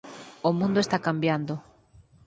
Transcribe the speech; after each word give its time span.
O 0.47 0.51
mundo 0.59 0.79
está 0.81 0.97
cambiando. 1.07 1.53